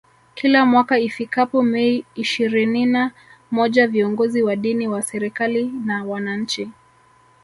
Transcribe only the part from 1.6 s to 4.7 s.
Mei ishirinina moja viongozi wa